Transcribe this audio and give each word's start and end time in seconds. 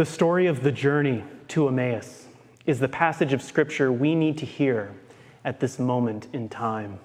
The 0.00 0.06
story 0.06 0.46
of 0.46 0.62
the 0.62 0.72
journey 0.72 1.24
to 1.48 1.68
Emmaus 1.68 2.26
is 2.64 2.80
the 2.80 2.88
passage 2.88 3.34
of 3.34 3.42
Scripture 3.42 3.92
we 3.92 4.14
need 4.14 4.38
to 4.38 4.46
hear 4.46 4.94
at 5.44 5.60
this 5.60 5.78
moment 5.78 6.26
in 6.32 6.48
time. 6.48 6.98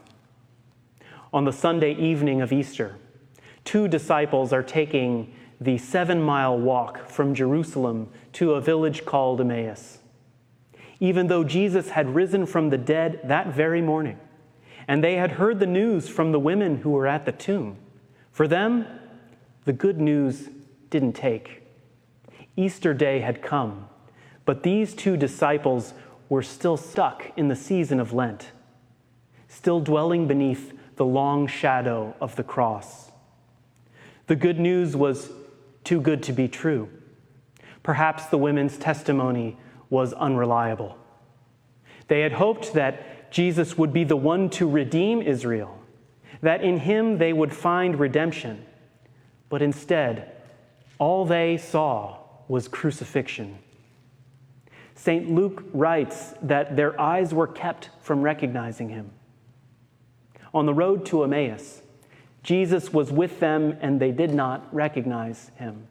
On 1.34 1.44
the 1.44 1.52
Sunday 1.52 1.94
evening 1.96 2.40
of 2.40 2.54
Easter, 2.54 2.96
two 3.66 3.90
disciples 3.90 4.54
are 4.54 4.64
taking 4.64 5.34
the 5.60 5.78
seven 5.78 6.22
mile 6.22 6.58
walk 6.58 7.10
from 7.10 7.36
Jerusalem 7.36 8.08
to 8.32 8.54
a 8.54 8.62
village 8.62 9.04
called 9.04 9.42
Emmaus. 9.42 9.98
Even 11.02 11.28
though 11.28 11.44
Jesus 11.44 11.90
had 11.90 12.16
risen 12.16 12.46
from 12.46 12.70
the 12.70 12.78
dead 12.78 13.20
that 13.26 13.48
very 13.48 13.82
morning, 13.82 14.18
and 14.88 15.04
they 15.04 15.16
had 15.16 15.32
heard 15.32 15.60
the 15.60 15.68
news 15.68 16.08
from 16.08 16.32
the 16.32 16.40
women 16.40 16.78
who 16.78 16.92
were 16.92 17.08
at 17.08 17.26
the 17.26 17.34
tomb, 17.34 17.76
for 18.32 18.48
them, 18.48 18.88
the 19.66 19.74
good 19.74 20.00
news 20.00 20.48
didn't 20.90 21.12
take. 21.12 21.65
Easter 22.58 22.94
Day 22.94 23.20
had 23.20 23.42
come, 23.42 23.88
but 24.46 24.64
these 24.64 24.94
two 24.94 25.18
disciples 25.18 25.94
were 26.30 26.44
still 26.44 26.78
stuck 26.78 27.32
in 27.36 27.48
the 27.48 27.56
season 27.56 28.00
of 28.00 28.14
Lent, 28.14 28.52
still 29.48 29.80
dwelling 29.80 30.28
beneath 30.28 30.74
the 30.96 31.06
long 31.06 31.48
shadow 31.48 32.16
of 32.22 32.36
the 32.36 32.44
cross. 32.44 33.12
The 34.28 34.36
good 34.36 34.60
news 34.60 34.96
was 34.96 35.30
too 35.84 36.00
good 36.02 36.24
to 36.24 36.34
be 36.34 36.48
true. 36.48 36.90
Perhaps 37.84 38.28
the 38.28 38.38
women's 38.38 38.78
testimony 38.78 39.58
was 39.90 40.14
unreliable. 40.14 40.98
They 42.08 42.22
had 42.22 42.34
hoped 42.34 42.74
that 42.74 43.32
Jesus 43.32 43.78
would 43.78 43.94
be 43.94 44.04
the 44.04 44.16
one 44.16 44.50
to 44.52 44.68
redeem 44.68 45.22
Israel, 45.22 45.78
that 46.42 46.64
in 46.64 46.78
him 46.78 47.18
they 47.18 47.34
would 47.34 47.54
find 47.54 48.00
redemption. 48.00 48.66
But 49.50 49.62
instead, 49.62 50.32
all 50.98 51.26
they 51.26 51.58
saw 51.58 52.25
was 52.48 52.68
crucifixion. 52.68 53.58
St. 54.96 55.30
Luke 55.30 55.64
writes 55.74 56.34
that 56.42 56.76
their 56.76 57.00
eyes 57.00 57.34
were 57.34 57.48
kept 57.48 57.90
from 58.02 58.22
recognizing 58.22 58.90
him. 58.90 59.12
On 60.54 60.66
the 60.66 60.74
road 60.74 61.06
to 61.08 61.24
Emmaus, 61.24 61.82
Jesus 62.44 62.94
was 62.94 63.12
with 63.12 63.40
them 63.40 63.78
and 63.82 64.00
they 64.00 64.12
did 64.12 64.34
not 64.34 64.74
recognize 64.74 65.52
him. 65.58 65.88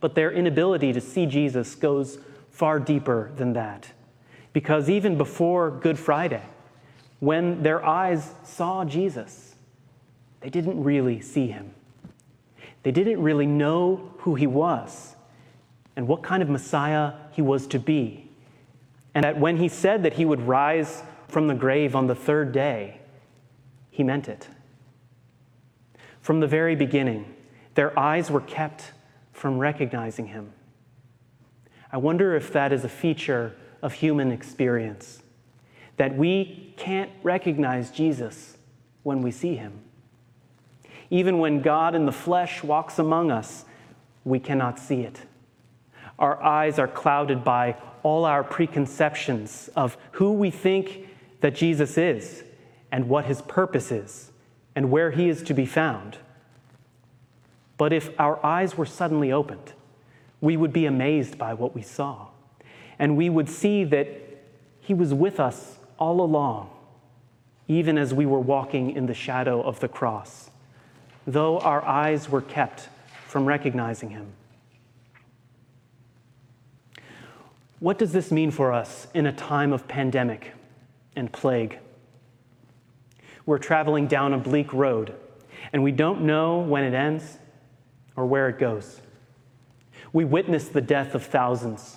But 0.00 0.14
their 0.14 0.30
inability 0.30 0.92
to 0.92 1.00
see 1.00 1.26
Jesus 1.26 1.74
goes 1.74 2.18
far 2.50 2.78
deeper 2.78 3.32
than 3.36 3.52
that. 3.54 3.88
Because 4.52 4.90
even 4.90 5.16
before 5.16 5.70
Good 5.70 5.98
Friday, 5.98 6.42
when 7.20 7.62
their 7.62 7.84
eyes 7.84 8.30
saw 8.44 8.84
Jesus, 8.84 9.54
they 10.40 10.50
didn't 10.50 10.82
really 10.82 11.20
see 11.20 11.46
him. 11.46 11.72
They 12.82 12.90
didn't 12.90 13.22
really 13.22 13.46
know 13.46 14.12
who 14.18 14.34
he 14.34 14.46
was 14.46 15.14
and 15.96 16.08
what 16.08 16.22
kind 16.22 16.42
of 16.42 16.48
Messiah 16.48 17.12
he 17.32 17.42
was 17.42 17.66
to 17.68 17.78
be. 17.78 18.30
And 19.14 19.24
that 19.24 19.38
when 19.38 19.58
he 19.58 19.68
said 19.68 20.02
that 20.04 20.14
he 20.14 20.24
would 20.24 20.40
rise 20.42 21.02
from 21.28 21.46
the 21.46 21.54
grave 21.54 21.94
on 21.94 22.06
the 22.06 22.14
third 22.14 22.52
day, 22.52 23.00
he 23.90 24.02
meant 24.02 24.28
it. 24.28 24.48
From 26.20 26.40
the 26.40 26.46
very 26.46 26.74
beginning, 26.74 27.34
their 27.74 27.98
eyes 27.98 28.30
were 28.30 28.40
kept 28.40 28.92
from 29.32 29.58
recognizing 29.58 30.28
him. 30.28 30.52
I 31.90 31.98
wonder 31.98 32.34
if 32.36 32.52
that 32.52 32.72
is 32.72 32.84
a 32.84 32.88
feature 32.88 33.54
of 33.82 33.92
human 33.92 34.30
experience, 34.30 35.22
that 35.96 36.16
we 36.16 36.72
can't 36.76 37.10
recognize 37.22 37.90
Jesus 37.90 38.56
when 39.02 39.20
we 39.20 39.30
see 39.30 39.56
him. 39.56 39.80
Even 41.10 41.38
when 41.38 41.60
God 41.60 41.94
in 41.94 42.06
the 42.06 42.12
flesh 42.12 42.62
walks 42.62 42.98
among 42.98 43.30
us, 43.30 43.66
we 44.24 44.38
cannot 44.38 44.78
see 44.78 45.02
it. 45.02 45.22
Our 46.22 46.42
eyes 46.42 46.78
are 46.78 46.88
clouded 46.88 47.44
by 47.44 47.76
all 48.02 48.24
our 48.24 48.42
preconceptions 48.42 49.68
of 49.76 49.98
who 50.12 50.32
we 50.32 50.50
think 50.50 51.06
that 51.40 51.54
Jesus 51.54 51.98
is 51.98 52.42
and 52.90 53.10
what 53.10 53.26
his 53.26 53.42
purpose 53.42 53.92
is 53.92 54.30
and 54.74 54.90
where 54.90 55.10
he 55.10 55.28
is 55.28 55.42
to 55.42 55.52
be 55.52 55.66
found. 55.66 56.16
But 57.76 57.92
if 57.92 58.18
our 58.18 58.44
eyes 58.44 58.78
were 58.78 58.86
suddenly 58.86 59.30
opened, 59.30 59.74
we 60.40 60.56
would 60.56 60.72
be 60.72 60.86
amazed 60.86 61.36
by 61.36 61.52
what 61.52 61.74
we 61.74 61.82
saw. 61.82 62.28
And 62.98 63.18
we 63.18 63.28
would 63.28 63.50
see 63.50 63.84
that 63.84 64.08
he 64.80 64.94
was 64.94 65.12
with 65.12 65.38
us 65.38 65.76
all 65.98 66.22
along, 66.22 66.70
even 67.68 67.98
as 67.98 68.14
we 68.14 68.24
were 68.24 68.40
walking 68.40 68.92
in 68.92 69.04
the 69.04 69.14
shadow 69.14 69.60
of 69.60 69.80
the 69.80 69.88
cross 69.88 70.48
though 71.26 71.58
our 71.60 71.82
eyes 71.84 72.28
were 72.28 72.40
kept 72.40 72.88
from 73.26 73.46
recognizing 73.46 74.10
him. 74.10 74.26
What 77.82 77.98
does 77.98 78.12
this 78.12 78.30
mean 78.30 78.52
for 78.52 78.72
us 78.72 79.08
in 79.12 79.26
a 79.26 79.32
time 79.32 79.72
of 79.72 79.88
pandemic 79.88 80.52
and 81.16 81.32
plague? 81.32 81.80
We're 83.44 83.58
traveling 83.58 84.06
down 84.06 84.32
a 84.32 84.38
bleak 84.38 84.72
road, 84.72 85.16
and 85.72 85.82
we 85.82 85.90
don't 85.90 86.20
know 86.20 86.60
when 86.60 86.84
it 86.84 86.94
ends 86.94 87.38
or 88.14 88.24
where 88.26 88.48
it 88.48 88.60
goes. 88.60 89.00
We 90.12 90.24
witness 90.24 90.68
the 90.68 90.80
death 90.80 91.16
of 91.16 91.26
thousands, 91.26 91.96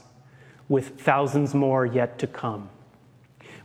with 0.70 1.00
thousands 1.00 1.54
more 1.54 1.86
yet 1.86 2.18
to 2.18 2.26
come. 2.26 2.72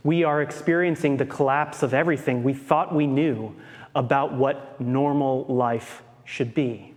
We 0.03 0.23
are 0.23 0.43
experiencing 0.43 1.17
the 1.17 1.25
collapse 1.25 1.81
of 1.81 1.91
everything 1.91 2.43
we 2.43 2.53
thought 2.53 2.93
we 2.93 3.07
knew 3.07 3.55
about 3.95 4.31
what 4.31 4.79
normal 4.79 5.45
life 5.45 6.03
should 6.23 6.53
be. 6.53 6.93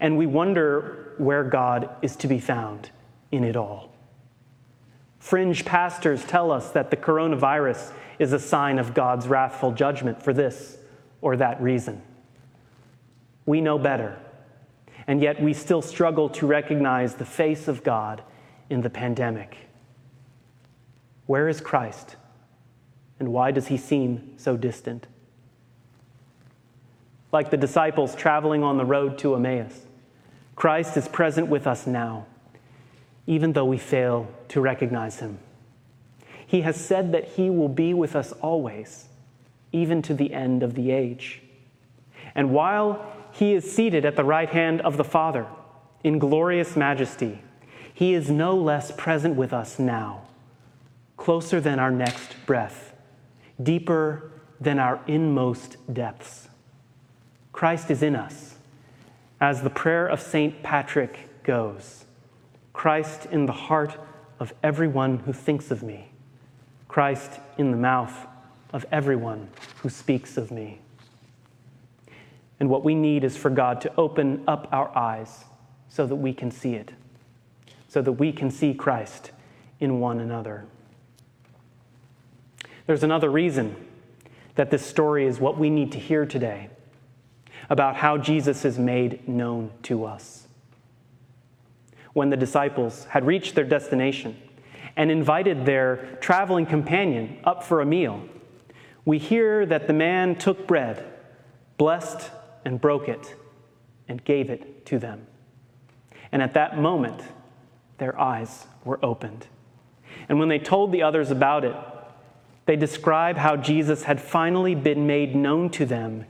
And 0.00 0.18
we 0.18 0.26
wonder 0.26 1.14
where 1.18 1.44
God 1.44 1.88
is 2.02 2.16
to 2.16 2.26
be 2.26 2.40
found 2.40 2.90
in 3.30 3.44
it 3.44 3.54
all. 3.54 3.93
Fringe 5.24 5.64
pastors 5.64 6.22
tell 6.22 6.50
us 6.50 6.70
that 6.72 6.90
the 6.90 6.98
coronavirus 6.98 7.92
is 8.18 8.34
a 8.34 8.38
sign 8.38 8.78
of 8.78 8.92
God's 8.92 9.26
wrathful 9.26 9.72
judgment 9.72 10.22
for 10.22 10.34
this 10.34 10.76
or 11.22 11.34
that 11.36 11.62
reason. 11.62 12.02
We 13.46 13.62
know 13.62 13.78
better, 13.78 14.18
and 15.06 15.22
yet 15.22 15.42
we 15.42 15.54
still 15.54 15.80
struggle 15.80 16.28
to 16.28 16.46
recognize 16.46 17.14
the 17.14 17.24
face 17.24 17.68
of 17.68 17.82
God 17.82 18.22
in 18.68 18.82
the 18.82 18.90
pandemic. 18.90 19.56
Where 21.24 21.48
is 21.48 21.62
Christ, 21.62 22.16
and 23.18 23.30
why 23.32 23.50
does 23.50 23.68
he 23.68 23.78
seem 23.78 24.34
so 24.36 24.58
distant? 24.58 25.06
like 27.32 27.50
the 27.50 27.56
disciples 27.56 28.14
traveling 28.14 28.62
on 28.62 28.76
the 28.76 28.84
road 28.84 29.18
to 29.18 29.34
Emmaus. 29.34 29.86
Christ 30.54 30.96
is 30.96 31.08
present 31.08 31.48
with 31.48 31.66
us 31.66 31.84
now, 31.84 32.26
even 33.26 33.52
though 33.52 33.64
we 33.64 33.78
fail 33.78 34.28
to 34.48 34.60
recognize 34.60 35.20
him. 35.20 35.38
He 36.46 36.60
has 36.62 36.76
said 36.76 37.12
that 37.12 37.24
he 37.24 37.50
will 37.50 37.68
be 37.68 37.94
with 37.94 38.14
us 38.14 38.32
always, 38.32 39.06
even 39.72 40.02
to 40.02 40.14
the 40.14 40.32
end 40.32 40.62
of 40.62 40.74
the 40.74 40.90
age. 40.90 41.42
And 42.34 42.50
while 42.50 43.04
he 43.32 43.54
is 43.54 43.70
seated 43.70 44.04
at 44.04 44.16
the 44.16 44.24
right 44.24 44.48
hand 44.48 44.80
of 44.82 44.96
the 44.96 45.04
Father 45.04 45.46
in 46.02 46.18
glorious 46.18 46.76
majesty, 46.76 47.40
he 47.92 48.14
is 48.14 48.30
no 48.30 48.56
less 48.56 48.90
present 48.92 49.36
with 49.36 49.52
us 49.52 49.78
now, 49.78 50.22
closer 51.16 51.60
than 51.60 51.78
our 51.78 51.90
next 51.90 52.34
breath, 52.44 52.94
deeper 53.62 54.30
than 54.60 54.78
our 54.78 55.00
inmost 55.06 55.76
depths. 55.92 56.48
Christ 57.52 57.90
is 57.90 58.02
in 58.02 58.16
us. 58.16 58.56
As 59.40 59.62
the 59.62 59.70
prayer 59.70 60.06
of 60.06 60.20
St. 60.20 60.62
Patrick 60.62 61.28
goes 61.44 62.04
Christ 62.74 63.26
in 63.26 63.46
the 63.46 63.52
heart 63.52 63.96
of 64.38 64.52
everyone 64.62 65.20
who 65.20 65.32
thinks 65.32 65.70
of 65.70 65.82
me, 65.82 66.10
Christ 66.88 67.40
in 67.56 67.70
the 67.70 67.78
mouth 67.78 68.26
of 68.74 68.84
everyone 68.92 69.48
who 69.78 69.88
speaks 69.88 70.36
of 70.36 70.50
me. 70.50 70.80
And 72.60 72.68
what 72.68 72.84
we 72.84 72.94
need 72.94 73.24
is 73.24 73.36
for 73.36 73.48
God 73.48 73.80
to 73.82 73.92
open 73.96 74.44
up 74.46 74.68
our 74.70 74.94
eyes 74.96 75.44
so 75.88 76.06
that 76.06 76.16
we 76.16 76.34
can 76.34 76.50
see 76.50 76.74
it, 76.74 76.92
so 77.88 78.02
that 78.02 78.12
we 78.12 78.32
can 78.32 78.50
see 78.50 78.74
Christ 78.74 79.30
in 79.80 80.00
one 80.00 80.20
another. 80.20 80.66
There's 82.86 83.04
another 83.04 83.30
reason 83.30 83.76
that 84.56 84.70
this 84.70 84.84
story 84.84 85.26
is 85.26 85.40
what 85.40 85.56
we 85.58 85.70
need 85.70 85.92
to 85.92 85.98
hear 85.98 86.26
today 86.26 86.68
about 87.70 87.96
how 87.96 88.18
Jesus 88.18 88.64
is 88.64 88.78
made 88.78 89.26
known 89.28 89.70
to 89.84 90.04
us. 90.04 90.43
When 92.14 92.30
the 92.30 92.36
disciples 92.36 93.04
had 93.10 93.26
reached 93.26 93.54
their 93.54 93.64
destination 93.64 94.36
and 94.96 95.10
invited 95.10 95.66
their 95.66 96.16
traveling 96.20 96.64
companion 96.64 97.38
up 97.44 97.62
for 97.62 97.80
a 97.80 97.86
meal, 97.86 98.26
we 99.04 99.18
hear 99.18 99.66
that 99.66 99.86
the 99.86 99.92
man 99.92 100.36
took 100.36 100.66
bread, 100.66 101.04
blessed 101.76 102.30
and 102.64 102.80
broke 102.80 103.08
it, 103.08 103.34
and 104.08 104.24
gave 104.24 104.48
it 104.48 104.86
to 104.86 104.98
them. 104.98 105.26
And 106.32 106.40
at 106.40 106.54
that 106.54 106.78
moment, 106.78 107.20
their 107.98 108.18
eyes 108.18 108.66
were 108.84 109.04
opened. 109.04 109.46
And 110.28 110.38
when 110.38 110.48
they 110.48 110.58
told 110.58 110.92
the 110.92 111.02
others 111.02 111.30
about 111.30 111.64
it, 111.64 111.76
they 112.66 112.76
describe 112.76 113.36
how 113.36 113.56
Jesus 113.56 114.04
had 114.04 114.20
finally 114.20 114.74
been 114.74 115.06
made 115.06 115.36
known 115.36 115.68
to 115.70 115.84
them 115.84 116.24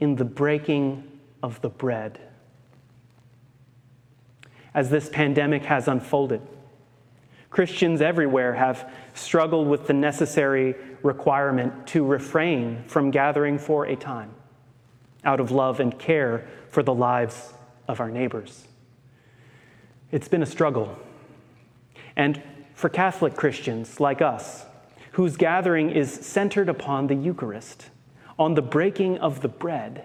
in 0.00 0.16
the 0.16 0.24
breaking 0.24 1.04
of 1.42 1.60
the 1.60 1.70
bread. 1.70 2.20
As 4.78 4.90
this 4.90 5.08
pandemic 5.08 5.64
has 5.64 5.88
unfolded. 5.88 6.40
Christians 7.50 8.00
everywhere 8.00 8.54
have 8.54 8.88
struggled 9.12 9.66
with 9.66 9.88
the 9.88 9.92
necessary 9.92 10.76
requirement 11.02 11.88
to 11.88 12.06
refrain 12.06 12.84
from 12.86 13.10
gathering 13.10 13.58
for 13.58 13.86
a 13.86 13.96
time 13.96 14.30
out 15.24 15.40
of 15.40 15.50
love 15.50 15.80
and 15.80 15.98
care 15.98 16.46
for 16.68 16.84
the 16.84 16.94
lives 16.94 17.52
of 17.88 17.98
our 17.98 18.08
neighbors. 18.08 18.68
It's 20.12 20.28
been 20.28 20.44
a 20.44 20.46
struggle. 20.46 20.96
And 22.14 22.40
for 22.74 22.88
Catholic 22.88 23.34
Christians 23.34 23.98
like 23.98 24.22
us, 24.22 24.64
whose 25.10 25.36
gathering 25.36 25.90
is 25.90 26.12
centered 26.12 26.68
upon 26.68 27.08
the 27.08 27.16
Eucharist, 27.16 27.90
on 28.38 28.54
the 28.54 28.62
breaking 28.62 29.18
of 29.18 29.40
the 29.40 29.48
bread, 29.48 30.04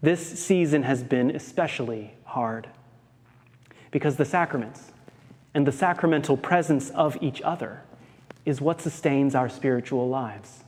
this 0.00 0.40
season 0.44 0.82
has 0.82 1.04
been 1.04 1.30
especially 1.30 2.14
hard. 2.24 2.66
Because 3.92 4.16
the 4.16 4.24
sacraments 4.24 4.90
and 5.54 5.64
the 5.64 5.72
sacramental 5.72 6.36
presence 6.36 6.90
of 6.90 7.16
each 7.20 7.40
other 7.42 7.82
is 8.44 8.60
what 8.60 8.80
sustains 8.80 9.36
our 9.36 9.48
spiritual 9.48 10.08
lives. 10.08 10.64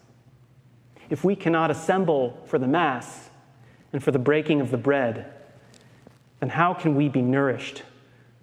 If 1.11 1.25
we 1.25 1.35
cannot 1.35 1.71
assemble 1.71 2.41
for 2.47 2.59
the 2.59 2.69
Mass 2.69 3.31
and 3.93 4.03
for 4.03 4.13
the 4.13 4.19
breaking 4.19 4.61
of 4.61 4.71
the 4.71 4.77
bread, 4.77 5.33
then 6.41 6.51
how 6.51 6.75
can 6.75 6.95
we 6.95 7.09
be 7.09 7.23
nourished 7.23 7.83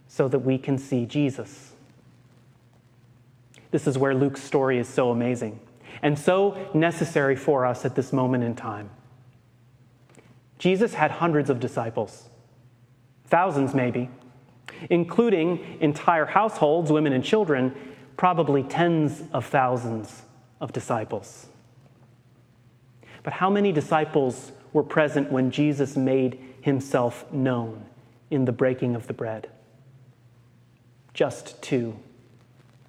so 0.08 0.28
that 0.28 0.40
we 0.40 0.58
can 0.58 0.78
see 0.78 1.06
Jesus? 1.06 1.72
This 3.72 3.88
is 3.88 3.98
where 3.98 4.14
Luke's 4.14 4.44
story 4.44 4.78
is 4.78 4.88
so 4.88 5.12
amazing 5.12 5.60
and 6.02 6.18
so 6.18 6.70
necessary 6.74 7.36
for 7.36 7.66
us 7.66 7.86
at 7.86 7.96
this 7.96 8.12
moment 8.12 8.44
in 8.44 8.56
time. 8.56 8.90
Jesus 10.60 10.94
had 10.94 11.12
hundreds 11.12 11.50
of 11.50 11.60
disciples, 11.60 12.30
thousands 13.26 13.74
maybe, 13.74 14.10
including 14.90 15.78
entire 15.80 16.26
households, 16.26 16.92
women 16.92 17.14
and 17.14 17.24
children, 17.24 17.74
probably 18.18 18.64
tens 18.64 19.24
of 19.34 19.46
thousands 19.46 20.24
of 20.60 20.72
disciples. 20.72 21.48
But 23.24 23.34
how 23.34 23.50
many 23.50 23.72
disciples 23.72 24.52
were 24.74 24.84
present 24.84 25.32
when 25.32 25.52
Jesus 25.52 25.96
made 25.96 26.40
himself 26.62 27.32
known 27.32 27.86
in 28.30 28.46
the 28.46 28.52
breaking 28.52 28.96
of 28.96 29.08
the 29.08 29.14
bread? 29.14 29.50
Just 31.14 31.62
two. 31.62 31.98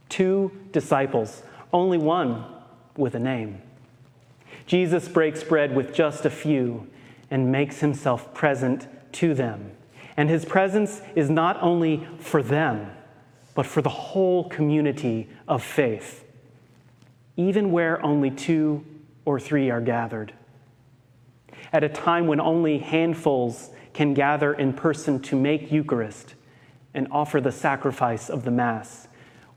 Two 0.09 0.53
disciples, 0.71 1.43
only 1.73 1.99
one 1.99 2.45
with 2.97 3.15
a 3.15 3.19
name. 3.19 3.61
Jesus 4.67 5.09
breaks 5.09 5.43
bread 5.43 5.75
with 5.75 5.95
just 5.95 6.25
a 6.25 6.31
few 6.31 6.87
and 7.31 7.51
makes 7.51 7.81
himself 7.81 8.33
present 8.35 8.87
to 9.13 9.35
them. 9.35 9.73
And 10.17 10.29
his 10.29 10.45
presence 10.45 11.01
is 11.15 11.31
not 11.31 11.63
only 11.63 12.07
for 12.19 12.43
them, 12.43 12.91
but 13.55 13.67
for 13.67 13.83
the 13.83 13.89
whole 13.89 14.49
community 14.49 15.29
of 15.47 15.63
faith, 15.63 16.25
even 17.37 17.71
where 17.71 18.03
only 18.05 18.31
two 18.31 18.85
or 19.25 19.39
three 19.39 19.71
are 19.71 19.81
gathered. 19.81 20.33
At 21.73 21.85
a 21.85 21.89
time 21.89 22.27
when 22.27 22.41
only 22.41 22.79
handfuls 22.79 23.71
can 23.93 24.15
gather 24.15 24.53
in 24.55 24.73
person 24.73 25.21
to 25.21 25.37
make 25.37 25.71
Eucharist 25.73 26.35
and 26.95 27.09
offer 27.11 27.41
the 27.41 27.53
sacrifice 27.53 28.29
of 28.29 28.45
the 28.45 28.51
Mass, 28.51 29.09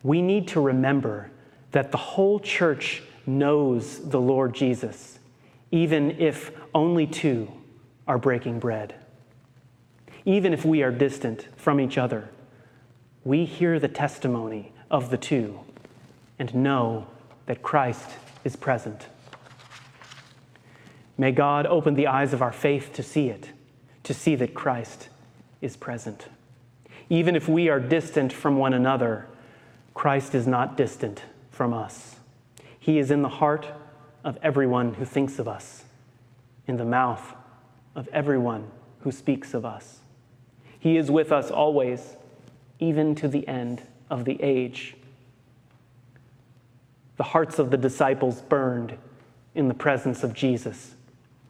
we 0.03 0.21
need 0.21 0.47
to 0.49 0.61
remember 0.61 1.31
that 1.71 1.91
the 1.91 1.97
whole 1.97 2.39
church 2.39 3.03
knows 3.25 4.09
the 4.09 4.19
Lord 4.19 4.53
Jesus, 4.53 5.19
even 5.71 6.11
if 6.11 6.51
only 6.73 7.07
two 7.07 7.51
are 8.07 8.17
breaking 8.17 8.59
bread. 8.59 8.95
Even 10.25 10.53
if 10.53 10.65
we 10.65 10.81
are 10.81 10.91
distant 10.91 11.47
from 11.55 11.79
each 11.79 11.97
other, 11.97 12.29
we 13.23 13.45
hear 13.45 13.79
the 13.79 13.87
testimony 13.87 14.71
of 14.89 15.11
the 15.11 15.17
two 15.17 15.59
and 16.39 16.53
know 16.53 17.07
that 17.45 17.61
Christ 17.61 18.09
is 18.43 18.55
present. 18.55 19.07
May 21.17 21.31
God 21.31 21.65
open 21.65 21.93
the 21.93 22.07
eyes 22.07 22.33
of 22.33 22.41
our 22.41 22.51
faith 22.51 22.91
to 22.93 23.03
see 23.03 23.29
it, 23.29 23.51
to 24.03 24.13
see 24.13 24.35
that 24.35 24.53
Christ 24.53 25.09
is 25.61 25.77
present. 25.77 26.27
Even 27.09 27.35
if 27.35 27.47
we 27.47 27.69
are 27.69 27.79
distant 27.79 28.33
from 28.33 28.57
one 28.57 28.73
another, 28.73 29.27
Christ 29.93 30.35
is 30.35 30.47
not 30.47 30.75
distant 30.75 31.21
from 31.51 31.73
us. 31.73 32.17
He 32.79 32.97
is 32.97 33.11
in 33.11 33.21
the 33.21 33.29
heart 33.29 33.67
of 34.23 34.37
everyone 34.41 34.95
who 34.95 35.05
thinks 35.05 35.39
of 35.39 35.47
us, 35.47 35.85
in 36.67 36.77
the 36.77 36.85
mouth 36.85 37.35
of 37.95 38.07
everyone 38.09 38.69
who 39.01 39.11
speaks 39.11 39.53
of 39.53 39.63
us. 39.63 39.99
He 40.85 40.97
is 40.97 41.09
with 41.09 41.31
us 41.31 41.49
always, 41.49 42.15
even 42.77 43.15
to 43.15 43.27
the 43.27 43.47
end 43.47 43.81
of 44.07 44.23
the 44.23 44.39
age. 44.39 44.95
The 47.17 47.23
hearts 47.23 47.57
of 47.57 47.71
the 47.71 47.77
disciples 47.77 48.43
burned 48.43 48.95
in 49.55 49.67
the 49.67 49.73
presence 49.73 50.23
of 50.23 50.35
Jesus, 50.35 50.93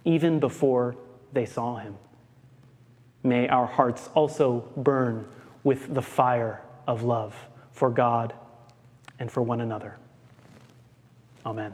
even 0.05 0.39
before 0.39 0.95
they 1.33 1.45
saw 1.45 1.75
him. 1.75 1.97
May 3.23 3.49
our 3.49 3.65
hearts 3.65 4.09
also 4.13 4.71
burn 4.77 5.27
with 5.65 5.93
the 5.93 6.01
fire 6.01 6.61
of 6.87 7.03
love 7.03 7.35
for 7.73 7.89
God 7.89 8.33
and 9.19 9.29
for 9.29 9.43
one 9.43 9.59
another. 9.59 9.97
Amen. 11.45 11.73